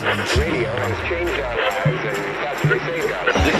[0.00, 0.08] This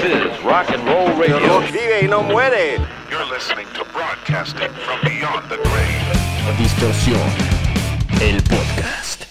[0.05, 1.61] is rock and roll radio.
[1.61, 2.79] Vive y no muere.
[3.11, 6.57] You're listening to broadcasting from beyond the grave.
[6.57, 7.21] Distorsión,
[8.23, 9.25] el podcast.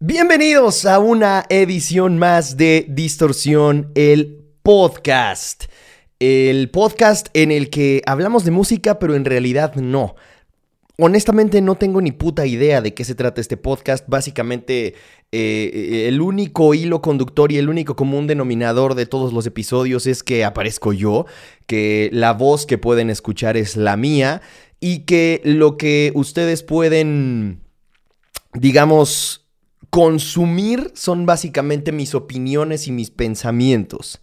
[0.00, 5.64] Bienvenidos a una edición más de Distorsión, el podcast.
[6.20, 10.14] El podcast en el que hablamos de música, pero en realidad no.
[11.02, 14.04] Honestamente no tengo ni puta idea de qué se trata este podcast.
[14.06, 14.94] Básicamente
[15.32, 20.22] eh, el único hilo conductor y el único común denominador de todos los episodios es
[20.22, 21.24] que aparezco yo,
[21.66, 24.42] que la voz que pueden escuchar es la mía
[24.78, 27.62] y que lo que ustedes pueden,
[28.52, 29.46] digamos,
[29.88, 34.20] consumir son básicamente mis opiniones y mis pensamientos.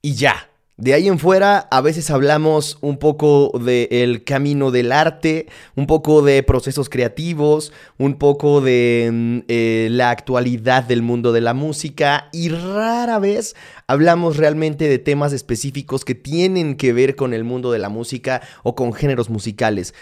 [0.00, 0.50] Y ya.
[0.76, 6.20] De ahí en fuera, a veces hablamos un poco del camino del arte, un poco
[6.20, 12.28] de procesos creativos, un poco de mm, eh, la actualidad del mundo de la música
[12.32, 13.54] y rara vez
[13.86, 18.42] hablamos realmente de temas específicos que tienen que ver con el mundo de la música
[18.64, 19.94] o con géneros musicales.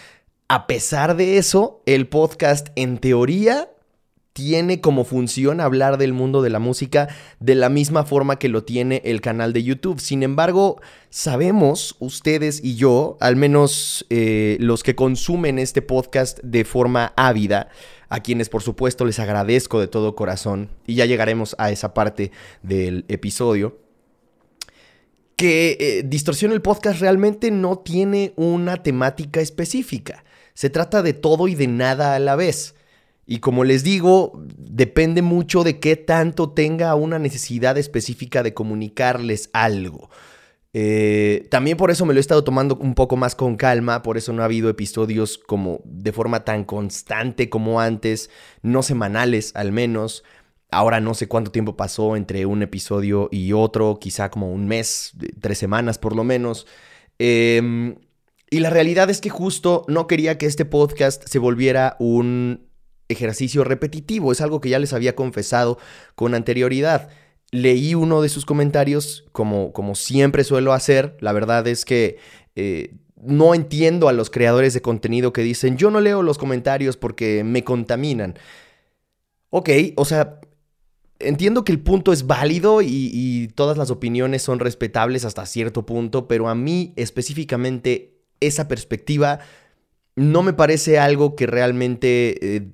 [0.47, 3.69] A pesar de eso, el podcast en teoría
[4.33, 7.07] tiene como función hablar del mundo de la música
[7.39, 9.99] de la misma forma que lo tiene el canal de YouTube.
[9.99, 16.65] Sin embargo, sabemos, ustedes y yo, al menos eh, los que consumen este podcast de
[16.65, 17.69] forma ávida,
[18.09, 22.31] a quienes por supuesto les agradezco de todo corazón, y ya llegaremos a esa parte
[22.63, 23.79] del episodio,
[25.35, 30.23] que eh, Distorsión el podcast realmente no tiene una temática específica.
[30.53, 32.75] Se trata de todo y de nada a la vez.
[33.25, 39.49] Y como les digo, depende mucho de qué tanto tenga una necesidad específica de comunicarles
[39.53, 40.09] algo.
[40.75, 44.17] Eh, también por eso me lo he estado tomando un poco más con calma, por
[44.17, 48.29] eso no ha habido episodios como de forma tan constante como antes,
[48.63, 50.23] no semanales al menos.
[50.71, 55.13] Ahora no sé cuánto tiempo pasó entre un episodio y otro, quizá como un mes,
[55.39, 56.65] tres semanas por lo menos.
[57.19, 57.95] Em,
[58.49, 62.72] y la realidad es que justo no quería que este podcast se volviera un
[63.13, 65.77] ejercicio repetitivo, es algo que ya les había confesado
[66.15, 67.09] con anterioridad.
[67.51, 72.17] Leí uno de sus comentarios, como, como siempre suelo hacer, la verdad es que
[72.55, 76.97] eh, no entiendo a los creadores de contenido que dicen, yo no leo los comentarios
[76.97, 78.35] porque me contaminan.
[79.49, 80.39] Ok, o sea,
[81.19, 86.27] entiendo que el punto es válido y, todas las opiniones son respetables hasta cierto punto,
[86.27, 89.39] pero a mí específicamente esa perspectiva
[90.15, 92.67] no me parece algo que realmente eh,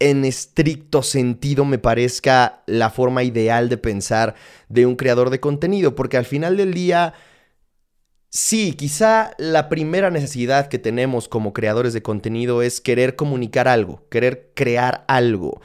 [0.00, 4.34] en estricto sentido me parezca la forma ideal de pensar
[4.68, 7.12] de un creador de contenido, porque al final del día,
[8.30, 14.08] sí, quizá la primera necesidad que tenemos como creadores de contenido es querer comunicar algo,
[14.08, 15.60] querer crear algo.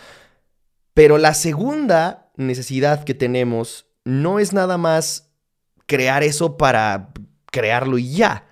[0.94, 5.32] Pero la segunda necesidad que tenemos no es nada más
[5.86, 7.12] crear eso para
[7.52, 8.48] crearlo y ya.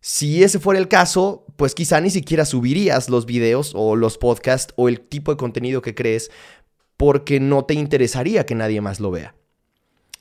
[0.00, 4.72] Si ese fuera el caso, pues quizá ni siquiera subirías los videos o los podcasts
[4.76, 6.30] o el tipo de contenido que crees
[6.96, 9.34] porque no te interesaría que nadie más lo vea.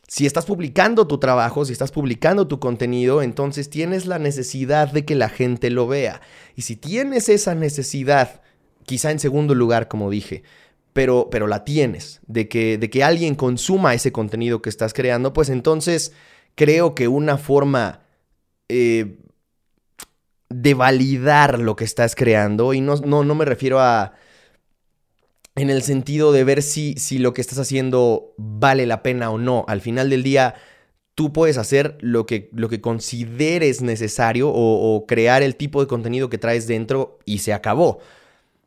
[0.07, 5.05] Si estás publicando tu trabajo, si estás publicando tu contenido, entonces tienes la necesidad de
[5.05, 6.21] que la gente lo vea.
[6.55, 8.41] Y si tienes esa necesidad,
[8.85, 10.43] quizá en segundo lugar, como dije,
[10.91, 15.31] pero, pero la tienes, de que, de que alguien consuma ese contenido que estás creando,
[15.31, 16.11] pues entonces
[16.55, 18.01] creo que una forma
[18.67, 19.17] eh,
[20.53, 22.73] de validar lo que estás creando.
[22.73, 24.13] Y no, no, no me refiero a.
[25.55, 29.37] En el sentido de ver si, si lo que estás haciendo vale la pena o
[29.37, 29.65] no.
[29.67, 30.55] Al final del día,
[31.13, 35.87] tú puedes hacer lo que, lo que consideres necesario o, o crear el tipo de
[35.87, 37.99] contenido que traes dentro y se acabó.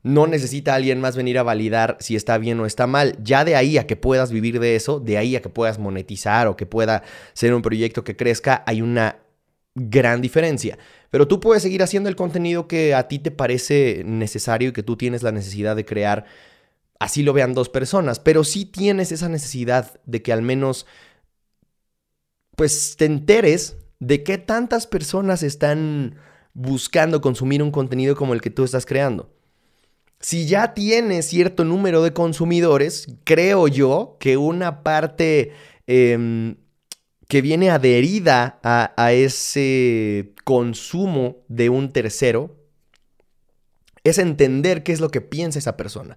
[0.05, 3.16] No necesita alguien más venir a validar si está bien o está mal.
[3.22, 6.47] Ya de ahí a que puedas vivir de eso, de ahí a que puedas monetizar
[6.47, 7.03] o que pueda
[7.33, 9.24] ser un proyecto que crezca, hay una
[9.75, 10.79] gran diferencia.
[11.11, 14.83] Pero tú puedes seguir haciendo el contenido que a ti te parece necesario y que
[14.83, 16.25] tú tienes la necesidad de crear.
[16.99, 20.87] Así lo vean dos personas, pero sí tienes esa necesidad de que al menos
[22.57, 26.16] pues te enteres de qué tantas personas están
[26.53, 29.31] buscando consumir un contenido como el que tú estás creando.
[30.21, 35.53] Si ya tienes cierto número de consumidores, creo yo que una parte
[35.87, 36.57] eh,
[37.34, 42.54] que viene adherida a, ese consumo de un tercero
[44.04, 46.16] es entender qué es lo que piensa esa persona.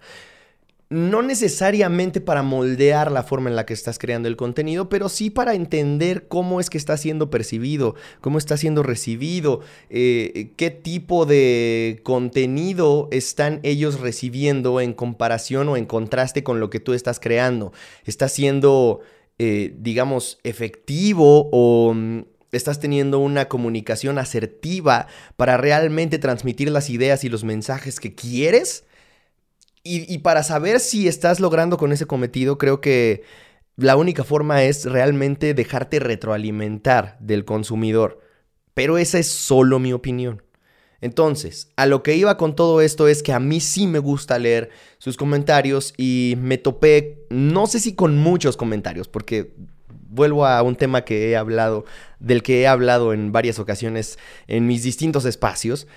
[0.89, 5.31] no necesariamente para moldear la forma en la que estás creando el contenido, pero sí
[5.31, 11.25] para entender cómo es que está siendo percibido, cómo está siendo recibido, eh, qué tipo
[11.25, 17.19] de contenido están ellos recibiendo en comparación o en contraste con lo que tú estás
[17.19, 17.73] creando.
[18.05, 19.01] ¿Está siendo,
[19.39, 27.23] eh, digamos, efectivo o mm, estás teniendo una comunicación asertiva para realmente transmitir las ideas
[27.23, 28.85] y los mensajes que quieres?
[29.89, 33.23] Y, para saber si estás logrando con ese cometido, creo que
[33.77, 38.19] la única forma es realmente dejarte retroalimentar del consumidor.
[38.73, 40.43] Pero esa es solo mi opinión.
[41.01, 44.39] Entonces, a lo que iba con todo esto es que a mí sí me gusta
[44.39, 49.53] leer sus comentarios y me topé, no sé si con muchos comentarios, porque
[50.09, 51.85] vuelvo a un tema que he hablado,
[52.19, 54.17] del que he hablado en varias ocasiones
[54.47, 55.87] en mis distintos espacios,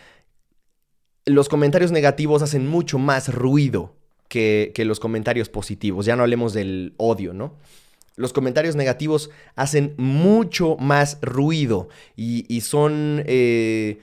[1.26, 3.94] los comentarios negativos hacen mucho más ruido
[4.28, 6.06] que, los comentarios positivos.
[6.06, 7.56] Ya no hablemos del odio, ¿no?
[8.16, 14.00] Los comentarios negativos hacen mucho más ruido y, son eh,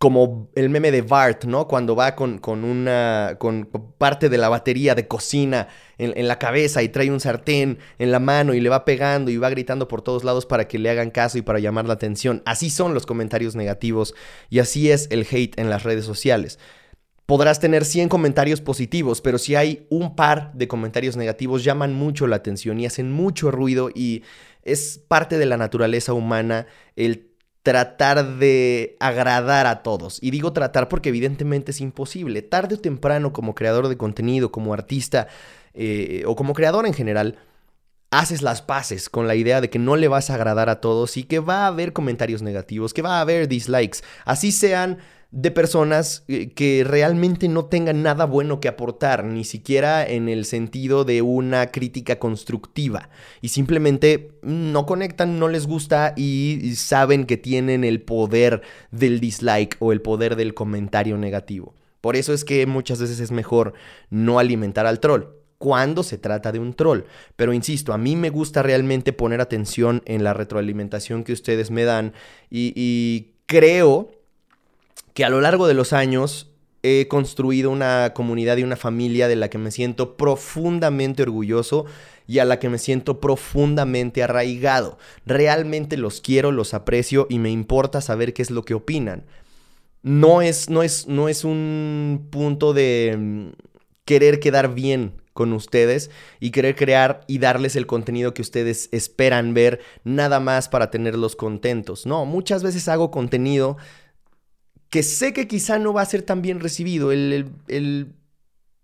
[0.00, 1.68] como el meme de Bart, ¿no?
[1.68, 3.36] Cuando va con, con una.
[3.38, 3.68] con
[3.98, 5.68] parte de la batería de cocina
[5.98, 9.36] en, la cabeza y trae un sartén en la mano y le va pegando y
[9.36, 12.42] va gritando por todos lados para que le hagan caso y para llamar la atención.
[12.46, 14.14] Así son los comentarios negativos
[14.48, 16.58] y así es el hate en las redes sociales.
[17.26, 22.26] Podrás tener 100 comentarios positivos, pero si hay un par de comentarios negativos llaman mucho
[22.26, 24.22] la atención y hacen mucho ruido y
[24.62, 26.66] es parte de la naturaleza humana
[26.96, 27.29] el
[27.62, 30.18] tratar de agradar a todos.
[30.22, 32.42] Y digo tratar porque evidentemente es imposible.
[32.42, 35.28] Tarde o temprano como creador de contenido, como artista
[35.74, 37.38] eh, o como creador en general,
[38.10, 41.16] haces las paces con la idea de que no le vas a agradar a todos
[41.16, 44.98] y que va a haber comentarios negativos, que va a haber dislikes, así sean
[45.32, 50.44] de personas eh, que realmente no tengan nada bueno que aportar, ni siquiera en el
[50.44, 53.10] sentido de una crítica constructiva.
[53.40, 59.76] Y simplemente no conectan, no les gusta y saben que tienen el poder del dislike
[59.78, 61.74] o el poder del comentario negativo.
[62.00, 63.74] Por eso es que muchas veces es mejor
[64.08, 65.24] no alimentar al troll
[65.58, 67.02] cuando se trata de un troll.
[67.36, 71.84] Pero insisto, a mí me gusta realmente poner atención en la retroalimentación que ustedes me
[71.84, 72.14] dan
[72.48, 74.19] y, y creo
[75.20, 76.50] que a lo largo de los años
[76.82, 81.84] he construido una comunidad y una familia de la que me siento profundamente orgulloso
[82.26, 84.96] y a la que me siento profundamente arraigado.
[85.26, 89.26] Realmente los quiero, los aprecio y me importa saber qué es lo que opinan.
[90.02, 93.48] No es, no es, no es un punto de mm,
[94.06, 99.52] querer quedar bien con ustedes y querer crear y darles el contenido que ustedes esperan
[99.52, 102.06] ver nada más para tenerlos contentos.
[102.06, 103.76] No, muchas veces hago contenido
[104.90, 107.12] que sé que quizá no va a ser tan bien recibido.
[107.12, 108.14] El,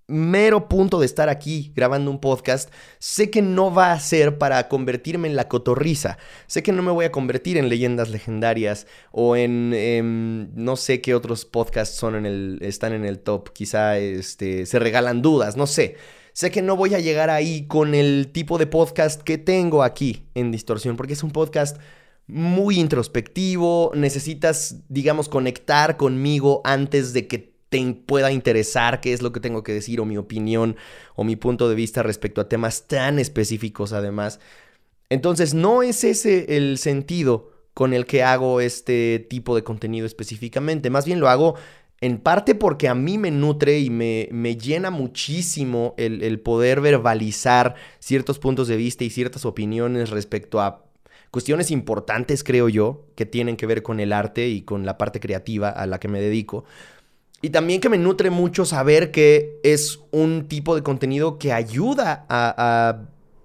[0.08, 2.70] mero punto de estar aquí grabando un podcast,
[3.00, 6.16] sé que no va a ser para convertirme en la cotorriza.
[6.46, 11.00] Sé que no me voy a convertir en leyendas legendarias o en, em, no sé
[11.00, 13.50] qué otros podcasts son en el, están en el top.
[13.52, 15.96] Quizá este, se regalan dudas, no sé.
[16.32, 20.26] Sé que no voy a llegar ahí con el tipo de podcast que tengo aquí
[20.34, 21.78] en Distorsión, porque es un podcast
[22.26, 29.32] muy introspectivo, necesitas, digamos, conectar conmigo antes de que te pueda interesar qué es lo
[29.32, 30.76] que tengo que decir o mi opinión
[31.14, 34.40] o mi punto de vista respecto a temas tan específicos además.
[35.08, 40.90] Entonces no es ese el sentido con el que hago este tipo de contenido específicamente,
[40.90, 41.56] más bien lo hago
[42.00, 46.80] en parte porque a mí me nutre y me, me llena muchísimo el, el poder
[46.80, 50.85] verbalizar ciertos puntos de vista y ciertas opiniones respecto a
[51.30, 55.20] cuestiones importantes, creo yo, que tienen que ver con el arte y con la parte
[55.20, 56.64] creativa a la que me dedico.
[57.42, 62.24] Y también que me nutre mucho saber que es un tipo de contenido que ayuda
[62.28, 63.02] a,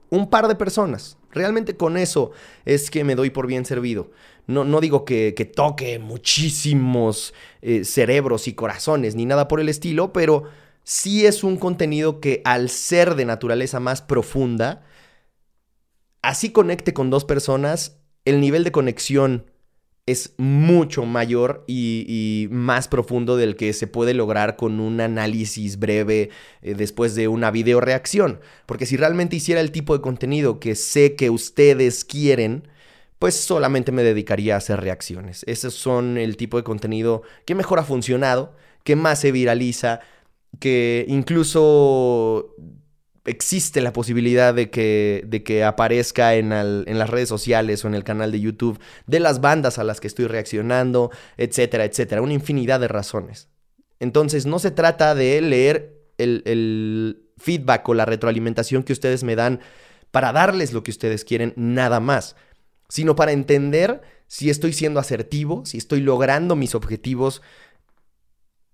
[0.09, 1.17] un par de personas.
[1.31, 2.31] Realmente con eso
[2.65, 4.11] es que me doy por bien servido.
[4.47, 10.11] No, no digo que, toque muchísimos eh, cerebros y corazones ni nada por el estilo,
[10.11, 10.45] pero
[10.83, 14.83] sí es un contenido que al ser de naturaleza más profunda,
[16.21, 19.45] así conecte con dos personas, el nivel de conexión
[20.05, 26.29] es mucho mayor y, más profundo del que se puede lograr con un análisis breve
[26.61, 28.41] eh, después de una video reacción.
[28.65, 32.67] Porque si realmente hiciera el tipo de contenido que sé que ustedes quieren,
[33.19, 35.43] pues solamente me dedicaría a hacer reacciones.
[35.47, 39.99] Esos son el tipo de contenido que mejor ha funcionado, que más se viraliza,
[40.59, 42.55] que incluso
[43.25, 47.93] existe la posibilidad de que, de que aparezca en, en, las redes sociales o en
[47.93, 52.21] el canal de YouTube de las bandas a las que estoy reaccionando, etcétera, etcétera.
[52.21, 53.47] Una infinidad de razones.
[53.99, 59.35] Entonces no se trata de leer el, el feedback o la retroalimentación que ustedes me
[59.35, 59.59] dan
[60.09, 62.35] para darles lo que ustedes quieren, nada más,
[62.89, 67.41] sino para entender si estoy siendo asertivo, si estoy logrando mis objetivos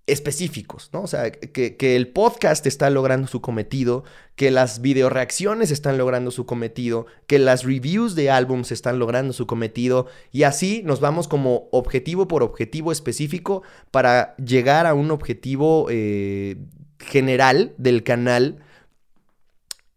[0.08, 1.02] específicos, ¿no?
[1.02, 4.04] O sea, que, el podcast está logrando su cometido,
[4.36, 9.46] que las videoreacciones están logrando su cometido, que las reviews de álbums están logrando su
[9.46, 15.86] cometido, y así nos vamos como objetivo por objetivo específico para llegar a un objetivo
[15.90, 16.56] eh,
[16.98, 18.58] general del canal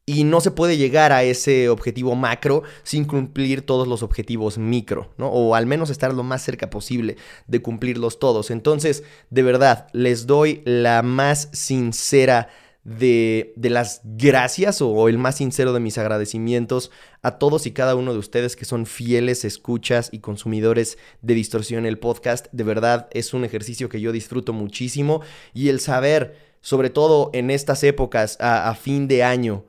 [0.05, 5.13] y no se puede llegar a ese objetivo macro sin cumplir todos los objetivos micro,
[5.17, 5.29] ¿no?
[5.29, 7.17] O al menos estar lo más cerca posible
[7.47, 8.51] de cumplirlos todos.
[8.51, 12.49] Entonces, de verdad, les doy la más sincera
[12.83, 16.89] de, de, las gracias o el más sincero de mis agradecimientos
[17.21, 21.85] a todos y cada uno de ustedes que son fieles escuchas y consumidores de Distorsión
[21.85, 22.47] el podcast.
[22.51, 25.21] De verdad, es un ejercicio que yo disfruto muchísimo
[25.53, 29.65] y el saber, sobre todo en estas épocas a, a fin de año,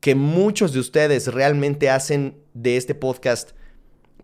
[0.00, 3.50] que muchos de ustedes realmente hacen de este podcast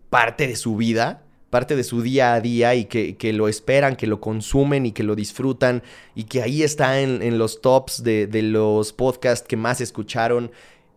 [0.09, 4.07] parte de su vida, parte de su día a día y que, lo esperan, que
[4.07, 8.93] lo consumen y que lo disfrutan y que ahí está en, los tops de, los
[8.93, 10.51] podcasts que más escucharon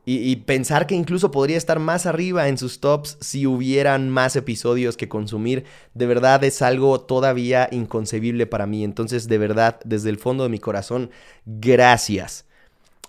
[0.04, 4.36] y, y, pensar que incluso podría estar más arriba en sus tops si hubieran más
[4.36, 8.84] episodios que consumir, de verdad es algo todavía inconcebible para mí.
[8.84, 11.10] Entonces, de verdad, desde el fondo de mi corazón,
[11.44, 12.46] gracias.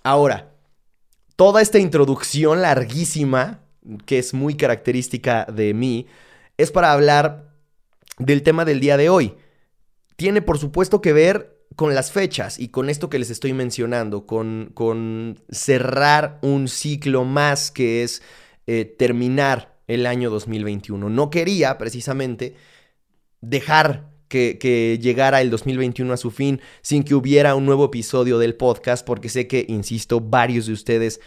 [0.03, 0.51] Ahora,
[1.39, 3.61] toda esta introducción larguísima,
[4.05, 6.05] que es muy característica de mí,
[6.57, 7.53] es para hablar
[8.17, 9.35] del tema del día de hoy.
[10.17, 14.25] Tiene por supuesto que ver con las fechas y con esto que les estoy mencionando,
[14.25, 18.21] con, con cerrar un ciclo más que es
[18.67, 21.09] eh, terminar el año 2021.
[21.09, 22.55] No quería precisamente
[23.39, 28.55] dejar que, llegara el 2021 a su fin sin que hubiera un nuevo episodio del
[28.55, 31.19] podcast, porque sé que, insisto, varios de ustedes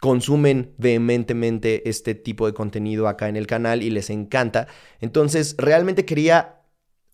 [0.00, 4.68] consumen vehementemente este tipo de contenido acá en el canal y les encanta.
[5.00, 6.62] Entonces, realmente quería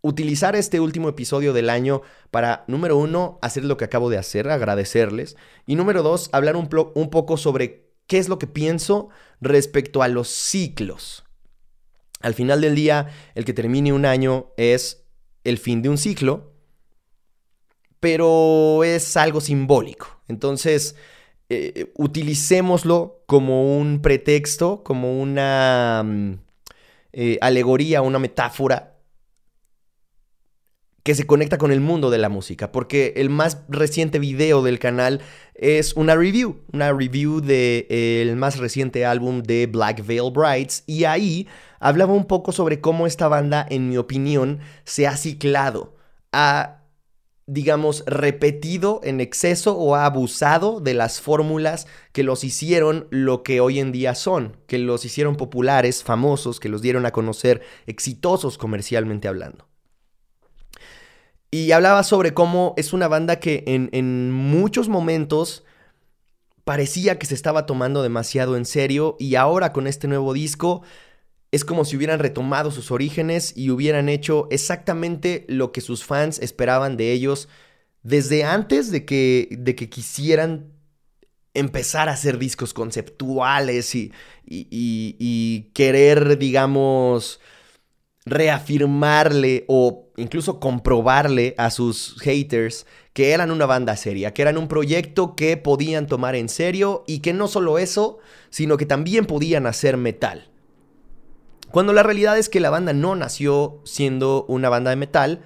[0.03, 4.51] utilizar este último episodio del año para, número uno, hacer lo que acabo de hacer,
[4.51, 5.37] agradecerles.
[5.67, 9.09] Y número dos, hablar un, un poco sobre qué es lo que pienso
[9.41, 11.25] respecto a los ciclos.
[12.21, 15.04] Al final del día, el que termine un año es
[15.45, 16.53] el fin de un ciclo,
[18.01, 20.21] pero es algo simbólico.
[20.29, 20.97] Entonces,
[21.49, 26.33] eh, utilicémoslo como un pretexto, como una mm,
[27.13, 28.95] eh, alegoría, una metáfora
[31.05, 34.79] que se conecta con el mundo de la música, porque el más reciente video del
[34.79, 35.21] canal
[35.55, 41.05] es una review, una review del el más reciente álbum de Black Veil Brides, y
[41.05, 41.47] ahí
[41.85, 45.95] hablaba un poco sobre cómo esta banda, en mi opinión, se ha ciclado,
[46.33, 46.79] ha,
[47.47, 53.61] digamos, repetido en exceso o ha abusado de las fórmulas que los hicieron lo que
[53.61, 58.57] hoy en día son, que los hicieron populares, famosos, que los dieron a conocer, exitosos
[58.57, 59.69] comercialmente hablando.
[61.51, 65.65] Y hablaba sobre cómo es una banda que en, muchos momentos
[66.65, 70.83] parecía que se estaba tomando demasiado en serio y ahora con este nuevo disco
[71.55, 76.41] es como si hubieran retomado sus orígenes y hubieran hecho exactamente lo que sus fans
[76.41, 77.49] esperaban de ellos
[78.03, 80.73] desde antes de que, de que quisieran
[81.55, 84.13] empezar a hacer discos conceptuales y,
[84.47, 87.39] y querer, digamos,
[88.27, 94.67] reafirmarle o incluso comprobarle a sus haters que eran una banda seria, que eran un
[94.67, 98.19] proyecto que podían tomar en serio y que no solo eso,
[98.51, 100.51] sino que también podían hacer metal.
[101.75, 105.43] Cuando la realidad es que la banda no nació siendo una banda de metal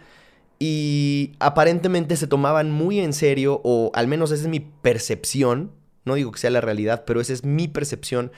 [0.58, 5.73] y aparentemente se tomaban muy en serio, o al menos esa es mi percepción,
[6.04, 8.30] no digo que sea la realidad, pero esa es mi percepción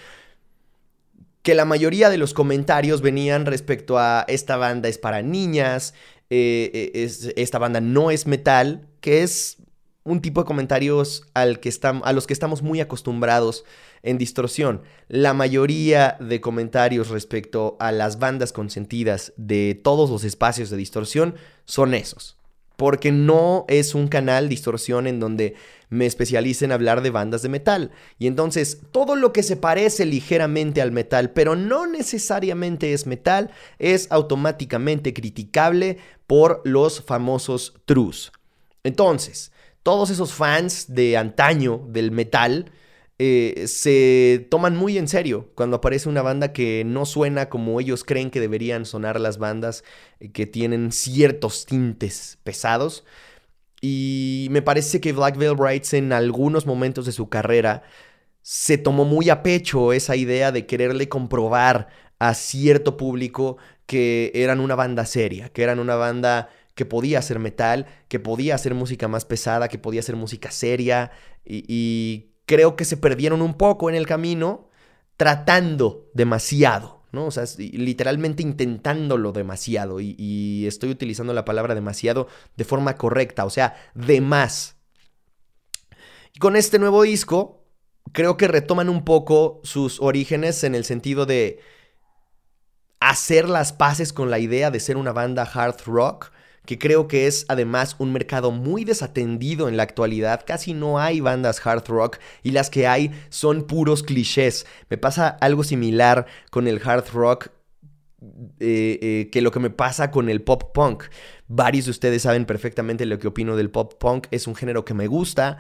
[1.43, 5.93] que la mayoría de los comentarios venían respecto a esta banda es para niñas,
[6.31, 9.57] eh, eh, esta banda no es metal, que es
[10.05, 13.65] un tipo de comentarios al que a los que estamos muy acostumbrados
[14.03, 14.83] en distorsión.
[15.09, 21.35] La mayoría de comentarios respecto a las bandas consentidas de todos los espacios de distorsión
[21.65, 22.41] son esos
[22.81, 25.55] porque no es un canal distorsión en donde
[25.91, 27.91] me especialice en hablar de bandas de metal.
[28.19, 33.51] Y entonces todo lo que se parece ligeramente al metal, pero no necesariamente es metal,
[33.79, 38.33] es automáticamente criticable por los famosos trus.
[38.83, 39.53] Entonces,
[39.83, 42.73] todos esos fans de antaño del metal,
[43.23, 48.03] eh, se toman muy en serio cuando aparece una banda que no suena como ellos
[48.03, 49.85] creen que deberían sonar las bandas,
[50.21, 53.05] eh, que tienen ciertos tintes pesados.
[53.83, 57.83] Y me parece que Black Veil Brides en algunos momentos de su carrera
[58.41, 64.61] se tomó muy a pecho esa idea de quererle comprobar a cierto público que eran
[64.61, 69.09] una banda seria, que eran una banda que podía hacer metal, que podía hacer música
[69.09, 71.11] más pesada, que podía hacer música seria.
[71.45, 74.71] Y, creo que se perdieron un poco en el camino
[75.17, 77.27] tratando demasiado, ¿no?
[77.27, 80.01] O sea, literalmente intentándolo demasiado.
[80.01, 82.27] Y, estoy utilizando la palabra demasiado
[82.57, 84.75] de forma correcta, o sea, de más.
[86.41, 87.63] Con este nuevo disco,
[88.11, 91.61] creo que retoman un poco sus orígenes en el sentido de
[92.99, 96.33] hacer las paces con la idea de ser una banda hard rock,
[96.65, 100.45] que creo que es además un mercado muy desatendido en la actualidad.
[100.47, 104.67] Casi no hay bandas hard rock y las que hay son puros clichés.
[104.89, 107.49] Me pasa algo similar con el hard rock
[108.61, 111.05] eh, eh, que lo que me pasa con el pop punk.
[111.49, 114.27] Varios de ustedes saben perfectamente lo que opino del pop punk.
[114.31, 115.59] Es un género que me gusta,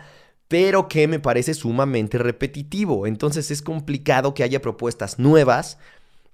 [0.49, 3.07] pero que me parece sumamente repetitivo.
[3.07, 5.79] Entonces es complicado que haya propuestas nuevas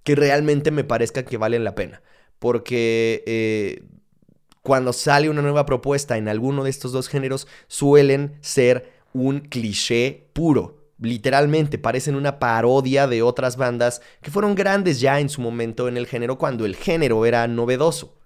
[0.03, 2.03] que realmente me parezca que valen la pena.
[2.39, 3.85] Porque eh,
[4.67, 10.29] cuando sale una nueva propuesta en alguno de estos dos géneros, suelen ser un cliché
[10.33, 10.91] puro.
[10.99, 15.97] Literalmente parecen una parodia de otras bandas que fueron grandes ya en su momento en
[15.97, 18.19] el género cuando el género era novedoso.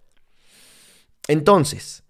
[1.28, 2.04] Entonces,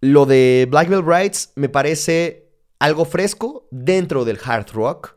[0.00, 5.14] lo de Black Veil Brides me parece algo fresco dentro del hard rock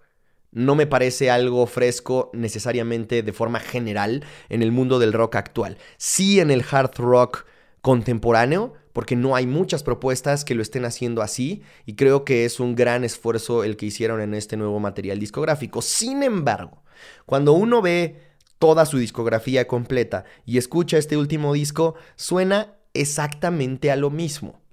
[0.52, 5.78] no me parece algo fresco necesariamente de forma general en el mundo del rock actual.
[5.98, 7.46] Sí en el hard rock
[7.86, 12.60] contemporáneo, porque no hay muchas propuestas que lo estén haciendo así y creo que es
[12.60, 15.84] un gran esfuerzo el que hicieron en este nuevo material discográfico.
[15.84, 16.82] Sin embargo,
[17.28, 18.24] cuando uno ve
[18.58, 24.64] toda su discografía completa y escucha este último disco, suena exactamente a lo mismo.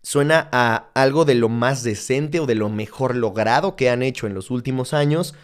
[0.00, 4.26] Suena a algo de lo más decente o de lo mejor logrado que han hecho
[4.26, 5.34] en los últimos años,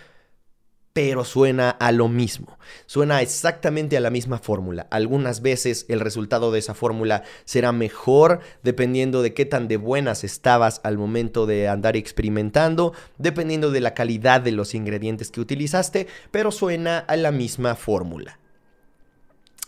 [0.98, 2.58] pero suena a lo mismo.
[2.86, 4.88] Suena exactamente a la misma fórmula.
[4.90, 10.24] Algunas veces el resultado de esa fórmula será mejor dependiendo de qué tan de buenas
[10.24, 16.08] estabas al momento de andar experimentando, dependiendo de la calidad de los ingredientes que utilizaste,
[16.32, 18.40] pero suena a la misma fórmula.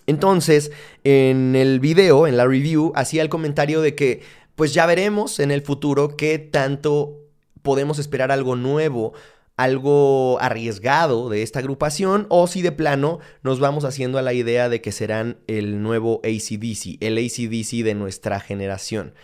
[0.08, 0.72] Entonces,
[1.04, 4.22] en el video, en la review, hacía el comentario de que
[4.56, 7.20] pues ya veremos en el futuro qué tanto
[7.62, 9.12] podemos esperar algo nuevo,
[9.62, 14.70] algo arriesgado de esta agrupación o si de plano nos vamos haciendo a la idea
[14.70, 19.14] de que serán el nuevo ACDC, el ACDC de nuestra generación.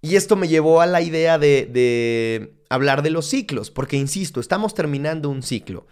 [0.00, 4.40] Y esto me llevó a la idea de, de hablar de los ciclos, porque insisto,
[4.40, 5.86] estamos terminando un ciclo.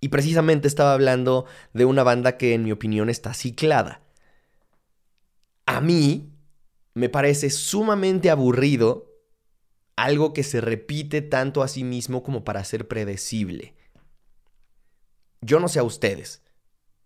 [0.00, 4.02] Y precisamente estaba hablando de una banda que en mi opinión está ciclada.
[5.66, 6.30] A mí,
[6.92, 9.13] me parece sumamente aburrido
[9.96, 13.74] algo que se repite tanto a sí mismo como para ser predecible.
[15.40, 16.42] Yo no sé a ustedes,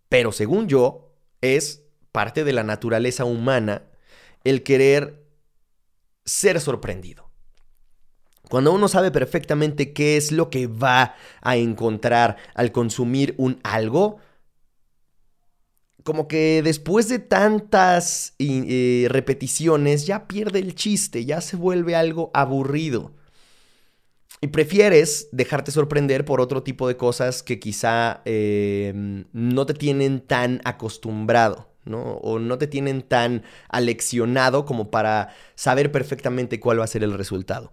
[0.08, 3.82] pero según yo, es parte de la naturaleza humana
[4.44, 5.26] el querer
[6.24, 7.30] ser sorprendido.
[8.48, 14.18] Cuando uno sabe perfectamente qué es lo que va a encontrar al consumir un algo,
[16.08, 22.30] como que después de tantas eh, repeticiones ya pierde el chiste, ya se vuelve algo
[22.32, 23.12] aburrido.
[24.40, 30.20] Y prefieres dejarte sorprender por otro tipo de cosas que quizá em, no te tienen
[30.20, 32.00] tan acostumbrado, ¿no?
[32.22, 37.12] O no te tienen tan aleccionado como para saber perfectamente cuál va a ser el
[37.12, 37.70] resultado.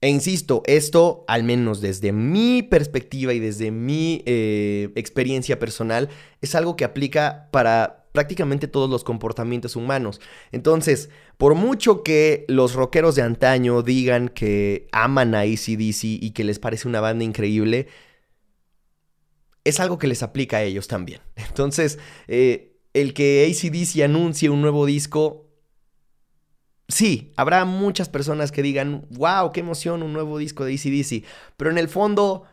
[0.00, 6.08] E insisto, esto, al menos desde mi perspectiva y desde mi eh, experiencia personal,
[6.40, 10.20] es algo que aplica para prácticamente todos los comportamientos humanos.
[10.52, 16.44] Entonces, por mucho que los rockeros de antaño digan que aman a ACDC y que
[16.44, 17.88] les parece una banda increíble,
[19.64, 21.20] es algo que les aplica a ellos también.
[21.36, 25.47] Entonces, eh, el que ACDC anuncie un nuevo disco
[26.88, 31.24] sí, habrá muchas personas que digan, wow, qué emoción, un nuevo disco de ACDC.
[31.56, 32.44] Pero en el fondo,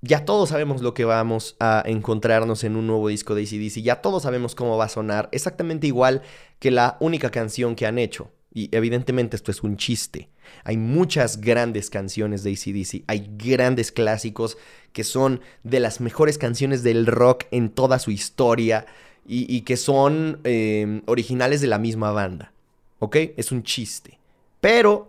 [0.00, 3.82] ya todos sabemos lo que vamos a encontrarnos en un nuevo disco de ACDC.
[3.82, 6.22] Ya todos sabemos cómo va a sonar, exactamente igual
[6.58, 8.30] que la única canción que han hecho.
[8.52, 10.30] Y evidentemente esto es un chiste.
[10.64, 14.56] Hay muchas grandes canciones de ACDC, hay grandes clásicos
[14.92, 18.86] que son de las mejores canciones del rock en toda su historia
[19.30, 22.52] y, que son eh, originales de la misma banda.
[22.98, 23.16] ¿Ok?
[23.36, 24.18] Es un chiste.
[24.60, 25.08] Pero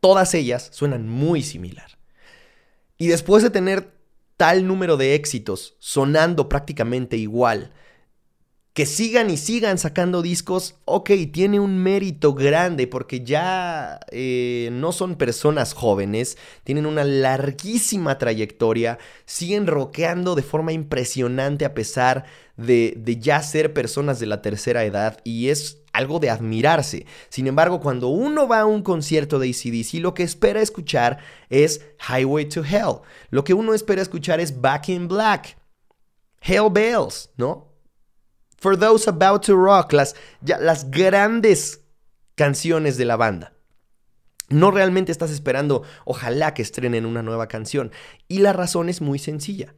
[0.00, 1.98] todas ellas suenan muy similar.
[2.96, 3.92] Y después de tener
[4.36, 7.72] tal número de éxitos sonando prácticamente igual,
[8.72, 14.92] que sigan y sigan sacando discos, ok, tiene un mérito grande porque ya eh, no
[14.92, 22.24] son personas jóvenes, tienen una larguísima trayectoria, siguen rockeando de forma impresionante a pesar
[22.56, 27.06] de ya ser personas de la tercera edad y es algo de admirarse.
[27.28, 31.18] Sin embargo, cuando uno va a un concierto de ACDC, lo que espera escuchar
[31.50, 33.00] es Highway to Hell.
[33.30, 35.58] Lo que uno espera escuchar es Back in Black.
[36.40, 37.74] Hell Bells, ¿no?
[38.58, 41.82] For Those About to Rock, las, las grandes
[42.36, 43.52] canciones de la banda.
[44.48, 47.90] No realmente estás esperando, ojalá que estrenen una nueva canción.
[48.28, 49.74] Y la razón es muy sencilla.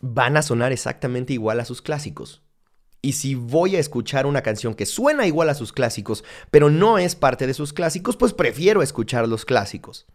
[0.00, 2.42] Van a sonar exactamente igual a sus clásicos.
[3.00, 6.98] Y si voy a escuchar una canción que suena igual a sus clásicos, pero no
[6.98, 10.06] es parte de sus clásicos, pues prefiero escuchar los clásicos.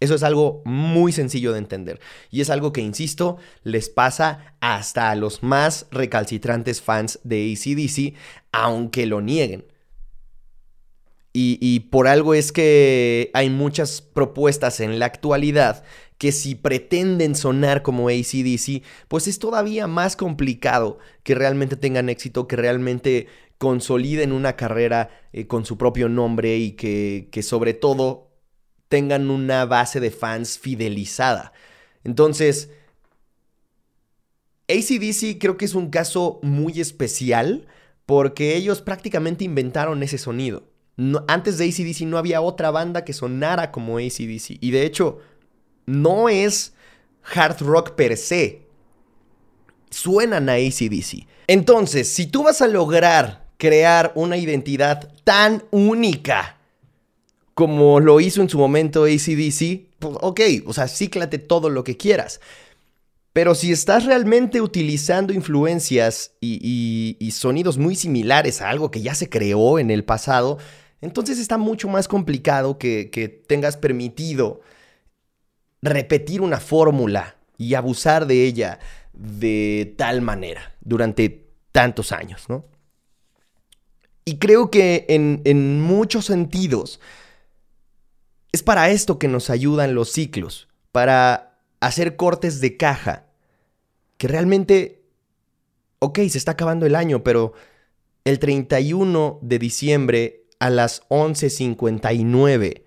[0.00, 2.00] Eso es algo muy sencillo de entender.
[2.30, 8.14] Y es algo que, insisto, les pasa hasta a los más recalcitrantes fans de ACDC,
[8.52, 9.66] aunque lo nieguen.
[11.32, 15.84] Y, y, por algo es que hay muchas propuestas en la actualidad
[16.24, 22.48] que si pretenden sonar como ACDC, pues es todavía más complicado que realmente tengan éxito,
[22.48, 23.26] que realmente
[23.58, 28.30] consoliden una carrera eh, con su propio nombre y que, que sobre todo
[28.88, 31.52] tengan una base de fans fidelizada.
[32.04, 32.70] Entonces,
[34.70, 37.66] ACDC creo que es un caso muy especial
[38.06, 40.70] porque ellos prácticamente inventaron ese sonido.
[41.28, 44.56] antes de ACDC no había otra banda que sonara como ACDC.
[44.62, 45.20] Y de hecho,
[45.86, 46.74] no es
[47.34, 48.62] hard rock per se.
[49.90, 51.26] Suenan a ACDC.
[51.46, 56.58] Entonces, si tú vas a lograr crear una identidad tan única
[57.54, 61.96] como lo hizo en su momento ACDC, pues ok, o sea, cíclate todo lo que
[61.96, 62.40] quieras.
[63.32, 69.28] Pero si estás realmente utilizando influencias y, sonidos muy similares a algo que ya se
[69.28, 70.58] creó en el pasado,
[71.00, 74.60] entonces está mucho más complicado que, que tengas permitido
[75.84, 78.78] repetir una fórmula y abusar de ella
[79.12, 82.64] de tal manera durante tantos años, ¿no?
[84.24, 86.98] Y creo que en, en muchos sentidos,
[88.52, 93.26] es para esto que nos ayudan los ciclos, para hacer cortes de caja,
[94.16, 95.02] que realmente,
[95.98, 97.52] ok, se está acabando el año, pero
[98.24, 102.83] el 31 de diciembre a las 11.59,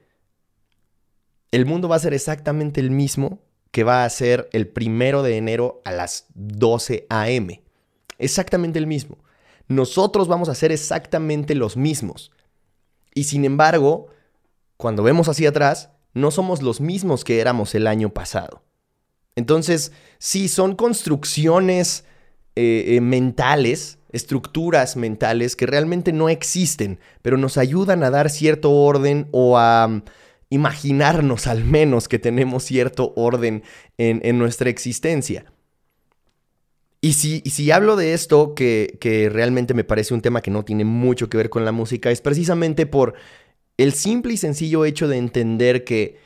[1.52, 3.40] el mundo va a ser exactamente el mismo
[3.72, 7.62] que va a ser el primero de enero a las 12 a.m.
[8.18, 9.20] Exactamente el mismo.
[9.68, 12.32] Nosotros vamos a ser exactamente los mismos.
[13.14, 14.08] Y sin embargo,
[14.78, 18.64] cuando vemos hacia atrás, no somos los mismos que éramos el año pasado.
[19.36, 22.06] Entonces, sí, son construcciones
[22.56, 28.72] eh, eh, mentales, estructuras mentales que realmente no existen, pero nos ayudan a dar cierto
[28.72, 30.02] orden o a
[30.50, 33.64] imaginarnos al menos que tenemos cierto orden
[33.98, 35.46] en, nuestra existencia.
[37.02, 40.66] Y si, si, hablo de esto, que, que realmente me parece un tema que no
[40.66, 43.14] tiene mucho que ver con la música, es precisamente por
[43.78, 46.18] el simple y sencillo hecho de entender que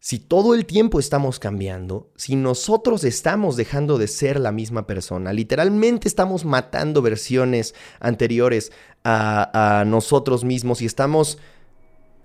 [0.00, 5.32] si todo el tiempo estamos cambiando, si nosotros estamos dejando de ser la misma persona,
[5.32, 8.70] literalmente estamos matando versiones anteriores
[9.04, 11.38] a, nosotros mismos y estamos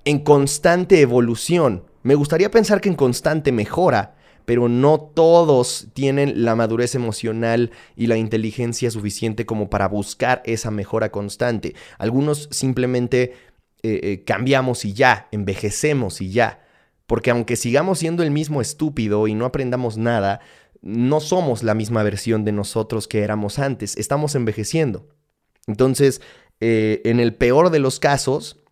[0.06, 1.86] en constante evolución.
[2.04, 8.08] Me gustaría pensar que en constante mejora, pero no todos tienen la madurez emocional y
[8.08, 11.76] la inteligencia suficiente como para buscar esa mejora constante.
[11.98, 13.34] Algunos simplemente
[13.84, 16.60] eh, eh, cambiamos y ya, envejecemos y ya.
[17.08, 20.42] Porque aunque sigamos siendo el mismo estúpido y no aprendamos nada,
[20.82, 25.08] no somos la misma versión de nosotros que éramos antes, estamos envejeciendo.
[25.68, 26.22] Entonces,
[26.60, 28.62] eh, en el peor de los casos,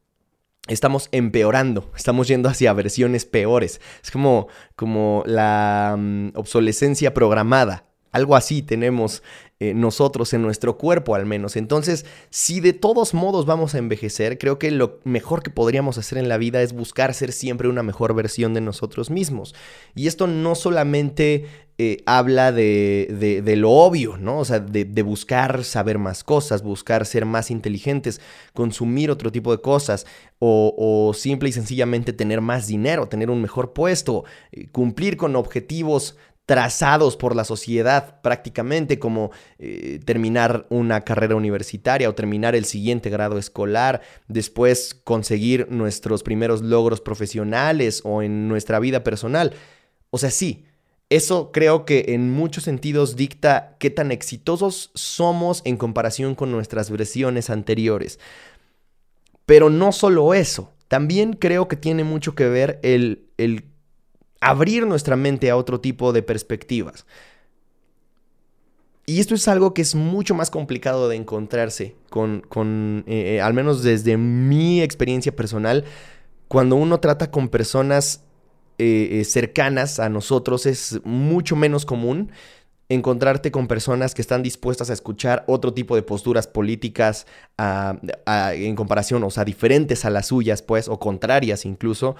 [0.67, 3.81] estamos empeorando, estamos yendo hacia versiones peores.
[4.03, 7.90] Es como, como la mm, obsolescencia programada.
[8.11, 9.23] Algo así tenemos
[9.59, 11.55] eh, nosotros en nuestro cuerpo al menos.
[11.55, 16.17] Entonces, si de todos modos vamos a envejecer, creo que lo mejor que podríamos hacer
[16.17, 19.55] en la vida es buscar ser siempre una mejor versión de nosotros mismos.
[19.95, 21.45] Y esto no solamente
[21.77, 24.39] eh, habla de, de, lo obvio, ¿no?
[24.39, 28.21] O sea, de, de, buscar saber más cosas, buscar ser más inteligentes,
[28.53, 30.05] consumir otro tipo de cosas,
[30.37, 35.35] o, o simple y sencillamente tener más dinero, tener un mejor puesto, eh, cumplir con
[35.35, 42.65] objetivos trazados por la sociedad prácticamente, como eh, terminar una carrera universitaria o terminar el
[42.65, 49.53] siguiente grado escolar, después conseguir nuestros primeros logros profesionales o en nuestra vida personal.
[50.09, 50.65] O sea, sí,
[51.11, 56.89] Eso creo que en muchos sentidos dicta qué tan exitosos somos en comparación con nuestras
[56.89, 58.17] versiones anteriores.
[59.45, 63.65] Pero no solo eso, también creo que tiene mucho que ver el, el
[64.41, 67.05] abrir nuestra mente a otro tipo de perspectivas.
[69.05, 73.41] Y esto es algo que es mucho más complicado de encontrarse con, con eh, eh,
[73.41, 75.85] al menos desde mi experiencia personal,
[76.47, 78.23] cuando uno trata con personas
[78.77, 82.31] eh, cercanas a nosotros es mucho menos común
[82.89, 87.25] encontrarte con personas que están dispuestas a escuchar otro tipo de posturas políticas
[87.57, 92.17] en comparación, o sea, diferentes a las suyas, pues, o contrarias incluso.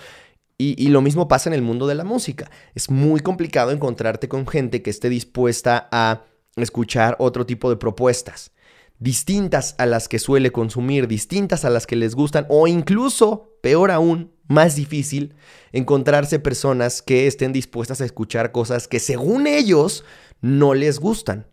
[0.63, 2.52] Y, lo mismo pasa en el mundo de la música.
[2.76, 8.52] Es muy complicado encontrarte con gente que esté dispuesta a escuchar otro tipo de propuestas,
[9.00, 13.89] distintas a las que suele consumir, distintas a las que les gustan, o incluso, peor
[13.89, 15.34] aún, más difícil,
[15.71, 20.06] encontrarse personas que estén dispuestas a escuchar cosas que según ellos
[20.41, 21.47] no les gustan.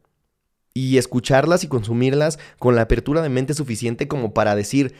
[0.75, 4.95] Y escucharlas y consumirlas con la apertura de mente suficiente como para decir,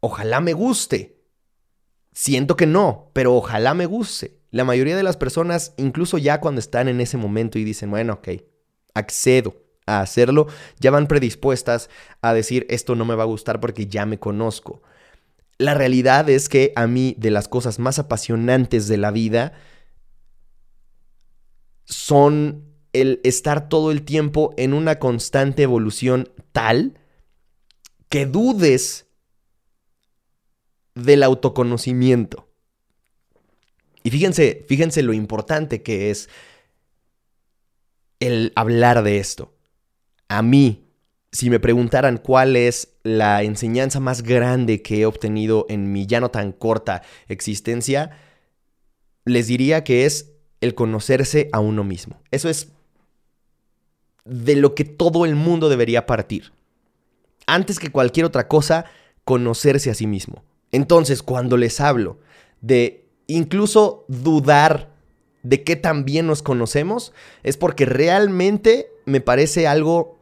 [0.00, 1.17] ojalá me guste.
[2.20, 4.40] Siento que no, pero ojalá me guste.
[4.50, 8.14] La mayoría de las personas, incluso ya cuando están en ese momento y dicen, bueno,
[8.14, 8.30] ok,
[8.92, 9.54] accedo
[9.86, 10.48] a hacerlo,
[10.80, 11.88] ya van predispuestas
[12.20, 14.82] a decir esto no me va a gustar porque ya me conozco.
[15.58, 19.52] La realidad es que a mí de las cosas más apasionantes de la vida
[21.84, 26.98] son el estar todo el tiempo en una constante evolución tal
[28.08, 29.07] que dudes
[31.04, 32.48] del autoconocimiento.
[34.02, 36.28] Y fíjense, fíjense lo importante que es
[38.20, 39.52] el hablar de esto.
[40.28, 40.84] A mí,
[41.32, 46.20] si me preguntaran cuál es la enseñanza más grande que he obtenido en mi ya
[46.20, 48.10] no tan corta existencia,
[49.24, 52.20] les diría que es el conocerse a uno mismo.
[52.30, 52.68] Eso es
[54.24, 56.52] de lo que todo el mundo debería partir.
[57.46, 58.84] Antes que cualquier otra cosa,
[59.24, 60.42] conocerse a sí mismo.
[60.72, 62.18] Entonces, cuando les hablo
[62.60, 64.90] de incluso dudar
[65.42, 70.18] de qué tan bien nos conocemos, es porque realmente me parece algo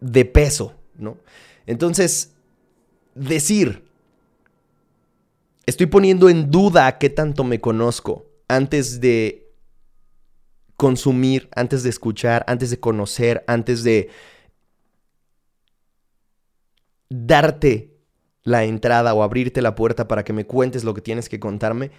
[0.00, 1.16] de peso, ¿no?
[1.66, 2.32] Entonces,
[3.14, 3.84] decir,
[5.66, 9.50] estoy poniendo en duda qué tanto me conozco antes de
[10.76, 14.10] consumir, antes de escuchar, antes de conocer, antes de
[17.08, 17.91] darte
[18.44, 21.90] la entrada o abrirte la puerta para que me cuentes lo que tienes que contarme,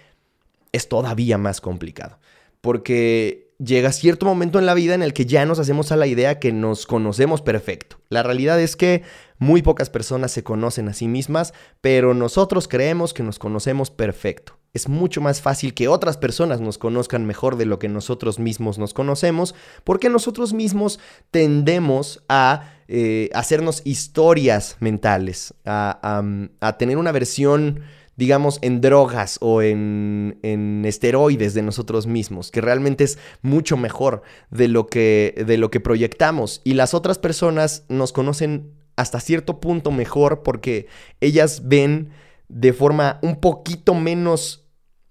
[0.72, 2.18] es todavía más complicado.
[2.60, 6.06] Porque llega cierto momento en la vida en el que ya nos hacemos a la
[6.06, 7.98] idea que nos conocemos perfecto.
[8.08, 9.02] La realidad es que
[9.38, 14.58] muy pocas personas se conocen a sí mismas, pero nosotros creemos que nos conocemos perfecto.
[14.72, 18.78] Es mucho más fácil que otras personas nos conozcan mejor de lo que nosotros mismos
[18.78, 19.54] nos conocemos,
[19.84, 20.98] porque nosotros mismos
[21.30, 26.22] tendemos a eh, hacernos historias mentales, a,
[26.60, 27.82] a tener una versión
[28.16, 34.22] digamos, en drogas o en, en, esteroides de nosotros mismos, que realmente es mucho mejor
[34.50, 36.60] de lo, que, de lo que proyectamos.
[36.64, 40.86] Y las otras personas nos conocen hasta cierto punto mejor porque
[41.20, 42.10] ellas ven
[42.48, 44.68] de forma un poquito menos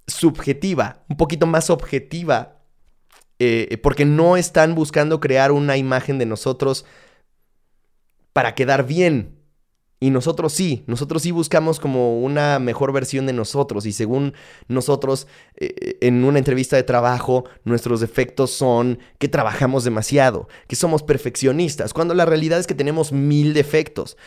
[0.08, 2.62] subjetiva, un poquito más objetiva,
[3.40, 6.86] eh, porque no están buscando crear una imagen de nosotros
[8.34, 9.44] para quedar bien,
[10.04, 13.86] y nosotros sí, nosotros sí buscamos como una mejor versión de nosotros.
[13.86, 14.34] Y según
[14.68, 21.04] nosotros eh, en una entrevista de trabajo nuestros defectos son que trabajamos demasiado, que somos
[21.04, 24.18] perfeccionistas, cuando la realidad es que tenemos mil defectos,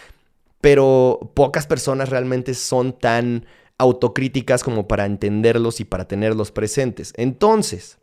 [0.63, 3.45] pero pocas personas realmente son tan
[3.77, 7.13] autocríticas como para entenderlos y para tenerlos presentes.
[7.19, 7.99] Entonces,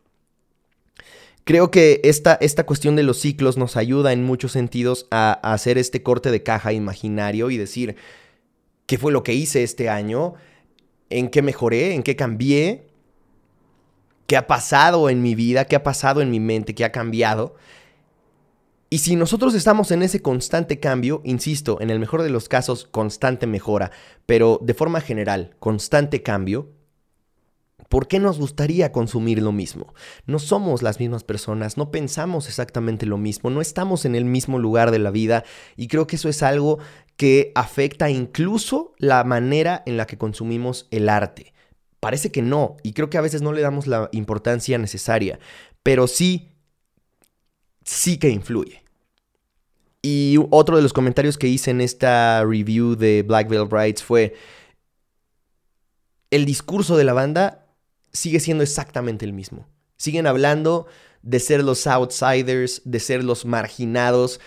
[1.44, 5.76] Creo que esta, esta cuestión de los ciclos nos ayuda en muchos sentidos a, hacer
[5.76, 7.96] este corte de caja imaginario y decir,
[8.86, 10.34] ¿qué fue lo que hice este año?
[11.10, 11.94] ¿En qué mejoré?
[11.94, 12.86] ¿En qué cambié?
[14.26, 15.66] ¿Qué ha pasado en mi vida?
[15.66, 16.74] ¿Qué ha pasado en mi mente?
[16.74, 17.56] ¿Qué ha cambiado?
[18.88, 22.86] Y si nosotros estamos en ese constante cambio, insisto, en el mejor de los casos,
[22.90, 23.90] constante mejora,
[24.24, 26.70] pero de forma general, constante cambio,
[27.88, 29.94] ¿Por qué nos gustaría consumir lo mismo?
[30.26, 34.58] No somos las mismas personas, no pensamos exactamente lo mismo, no estamos en el mismo
[34.58, 35.44] lugar de la vida
[35.76, 36.78] y creo que eso es algo
[37.16, 41.52] que afecta incluso la manera en la que consumimos el arte.
[42.00, 45.38] Parece que no, y creo que a veces no le damos la importancia necesaria,
[45.82, 46.50] pero sí,
[47.84, 48.82] sí que influye.
[50.02, 54.34] Y otro de los comentarios que hice en esta review de Black Veil fue,
[56.30, 57.63] el discurso de la banda
[58.14, 59.66] sigue siendo exactamente el mismo.
[59.98, 60.86] Siguen hablando
[61.22, 64.40] de ser los outsiders, de ser los marginados,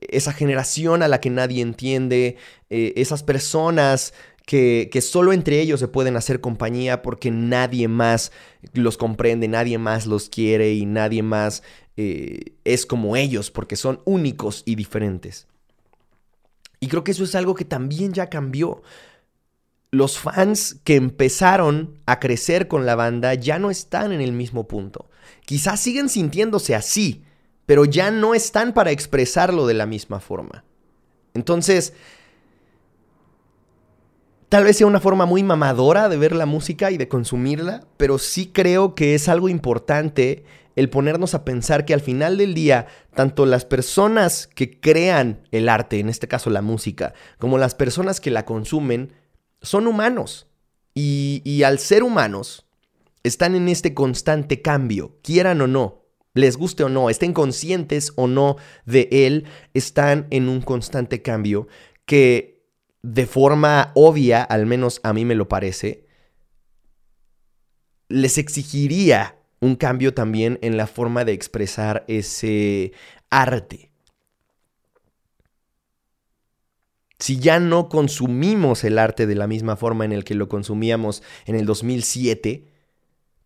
[0.00, 2.36] esa generación a la que nadie entiende,
[2.70, 4.14] eh, esas personas
[4.46, 8.32] que, que, solo entre ellos se pueden hacer compañía porque nadie más
[8.72, 11.62] los comprende, nadie más los quiere y nadie más
[11.96, 15.46] eh, es como ellos porque son únicos y diferentes.
[16.80, 18.82] Y creo que eso es algo que también ya cambió.
[19.94, 24.66] Los fans que empezaron a crecer con la banda ya no están en el mismo
[24.66, 25.10] punto.
[25.44, 27.24] Quizás siguen sintiéndose así,
[27.66, 30.64] pero ya no están para expresarlo de la misma forma.
[31.34, 31.92] Entonces,
[34.48, 38.16] tal vez sea una forma muy mamadora de ver la música y de consumirla, pero
[38.16, 42.86] sí creo que es algo importante el ponernos a pensar que al final del día,
[43.14, 48.20] tanto las personas que crean el arte, en este caso la música, como las personas
[48.20, 49.12] que la consumen,
[49.62, 50.48] son humanos.
[50.94, 52.66] Y, al ser humanos,
[53.22, 58.26] están en este constante cambio, quieran o no, les guste o no, estén conscientes o
[58.26, 61.66] no de él, están en un constante cambio
[62.04, 62.66] que
[63.02, 66.06] de forma obvia, al menos a mí me lo parece,
[68.08, 72.92] les exigiría un cambio también en la forma de expresar ese
[73.30, 73.91] arte.
[77.22, 81.22] Si ya no consumimos el arte de la misma forma en el que lo consumíamos
[81.46, 82.66] en el 2007,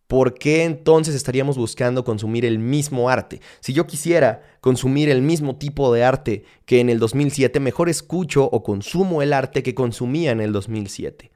[0.07, 3.39] ¿por qué entonces estaríamos buscando consumir el mismo arte?
[3.59, 8.45] Si yo quisiera consumir el mismo tipo de arte que en el 2007, mejor escucho
[8.45, 11.29] o consumo el arte que consumía en el 2007.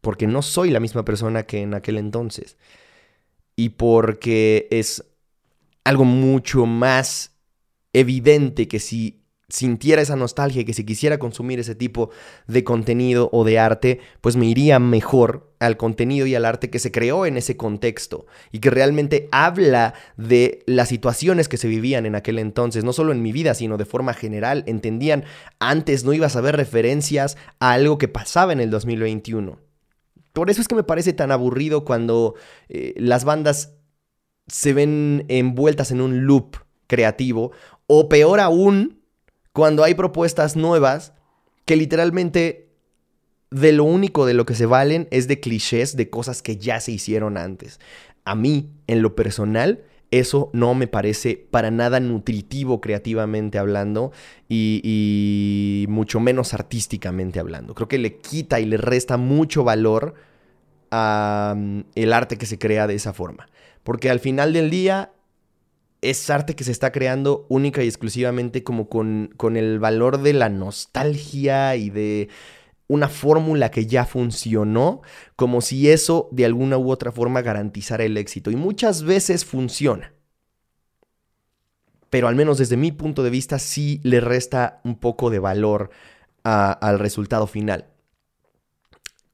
[0.00, 2.56] Porque no soy la misma persona que en aquel entonces
[3.54, 5.04] y porque es
[5.84, 7.36] algo mucho más
[7.92, 9.19] evidente que si
[9.50, 12.10] sintiera esa nostalgia y que si quisiera consumir ese tipo
[12.46, 16.78] de contenido o de arte, pues me iría mejor al contenido y al arte que
[16.78, 22.06] se creó en ese contexto y que realmente habla de las situaciones que se vivían
[22.06, 24.64] en aquel entonces, no solo en mi vida, sino de forma general.
[24.66, 25.24] Entendían,
[25.58, 29.58] antes no ibas a ver referencias a algo que pasaba en el 2021.
[30.32, 32.34] Por eso es que me parece tan aburrido cuando
[32.68, 33.74] eh, las bandas
[34.46, 37.52] se ven envueltas en un loop creativo.
[37.86, 38.99] O peor aún,
[39.52, 41.12] cuando hay propuestas nuevas
[41.64, 42.68] que literalmente
[43.50, 46.80] de lo único de lo que se valen es de clichés de cosas que ya
[46.80, 47.80] se hicieron antes.
[48.24, 54.12] A mí, en lo personal, eso no me parece para nada nutritivo creativamente hablando
[54.48, 57.74] y, y, mucho menos artísticamente hablando.
[57.74, 60.14] Creo que le quita y le resta mucho valor
[60.90, 61.56] a
[61.94, 63.48] el arte que se crea de esa forma.
[63.82, 65.12] Porque al final del día
[66.02, 70.32] es arte que se está creando única y exclusivamente como con, con el valor de
[70.32, 72.28] la nostalgia y de
[72.90, 75.02] una fórmula que ya funcionó,
[75.36, 78.50] como si eso de alguna u otra forma garantizara el éxito.
[78.50, 80.12] Y muchas veces funciona.
[82.08, 85.90] Pero al menos desde mi punto de vista sí le resta un poco de valor
[86.42, 87.86] al resultado final.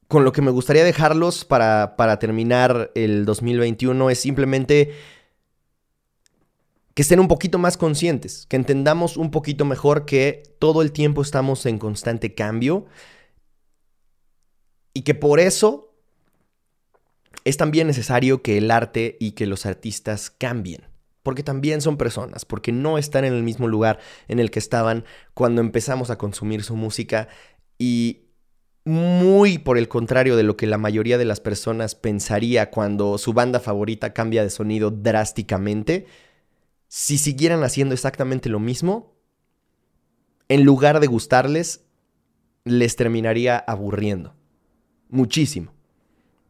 [0.07, 4.93] Con lo que me gustaría dejarlos para, para terminar el 2021 es simplemente
[6.97, 11.21] que estén un poquito más conscientes, que entendamos un poquito mejor que todo el tiempo
[11.21, 12.87] estamos en constante cambio
[14.95, 15.93] y que por eso
[17.43, 20.87] es también necesario que el arte y que los artistas cambien.
[21.21, 25.05] Porque también son personas, porque no están en el mismo lugar en el que estaban
[25.35, 27.27] cuando empezamos a consumir su música
[27.77, 28.23] y
[28.85, 33.33] muy por el contrario de lo que la mayoría de las personas pensaría cuando su
[33.33, 36.07] banda favorita cambia de sonido drásticamente,
[36.87, 39.15] si siguieran haciendo exactamente lo mismo,
[40.49, 41.85] en lugar de gustarles,
[42.63, 44.35] les terminaría aburriendo
[45.09, 45.73] muchísimo.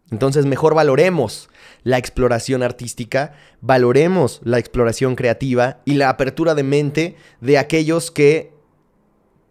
[0.10, 1.50] Entonces mejor valoremos
[1.84, 8.54] la exploración artística, valoremos la exploración creativa y la apertura de mente de aquellos que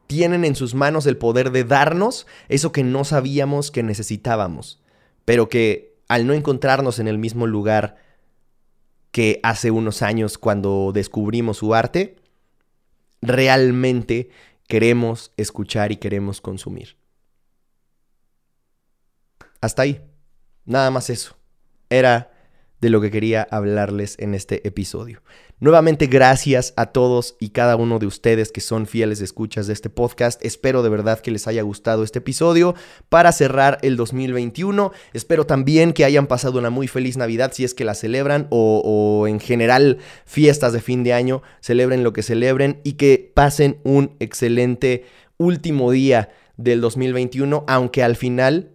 [0.07, 4.83] tienen en sus manos el poder de darnos eso que no sabíamos que necesitábamos,
[5.25, 7.96] pero que al no encontrarnos en el mismo lugar
[9.11, 12.16] que hace unos años cuando descubrimos su arte,
[13.23, 14.31] realmente
[14.69, 16.97] queremos escuchar y queremos consumir.
[19.61, 20.01] Hasta ahí.
[20.64, 21.37] Nada más eso.
[21.88, 22.33] Era
[22.81, 25.23] de lo que quería hablarles en este episodio.
[25.59, 29.88] Nuevamente gracias a todos y cada uno de ustedes que son fieles escuchas de este
[29.88, 30.44] podcast.
[30.44, 32.75] Espero de verdad que les haya gustado este episodio
[33.09, 34.92] para cerrar el 2021.
[35.15, 39.25] Espero también que hayan pasado una muy feliz Navidad si es que la celebran o,
[39.27, 39.96] en general
[40.27, 41.42] fiestas de fin de año.
[41.63, 45.07] Celebren lo que celebren y que pasen un excelente
[45.38, 46.29] último día
[46.59, 48.73] del 2021, aunque al final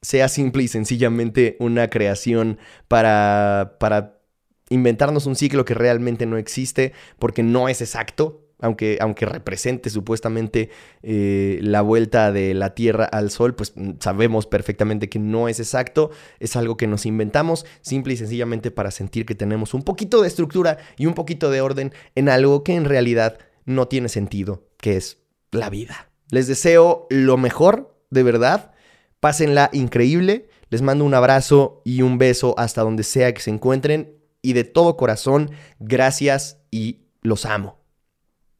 [0.00, 2.56] sea simple y sencillamente una creación
[2.88, 4.21] para, para
[4.70, 10.70] inventarnos un ciclo que realmente no existe porque no es exacto, aunque, aunque represente supuestamente
[11.02, 15.60] eh, la vuelta de la Tierra al Sol, pues mm, sabemos perfectamente que no es
[15.60, 20.22] exacto, es algo que nos inventamos simple y sencillamente para sentir que tenemos un poquito
[20.22, 24.68] de estructura y un poquito de orden en algo que en realidad no tiene sentido,
[24.78, 25.18] que es
[25.50, 26.08] la vida.
[26.30, 28.72] Les deseo lo mejor, de verdad,
[29.20, 34.21] pásenla increíble, les mando un abrazo y un beso hasta donde sea que se encuentren
[34.42, 37.78] y de todo corazón, gracias y los amo.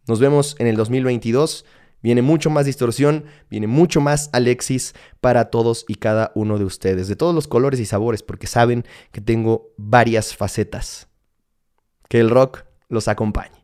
[0.07, 1.65] Nos vemos en el 2022.
[2.03, 7.07] Viene mucho más distorsión, viene mucho más Alexis para todos y cada uno de ustedes,
[7.07, 11.09] de todos los colores y sabores, porque saben que tengo varias facetas.
[12.09, 13.62] Que el rock los acompañe.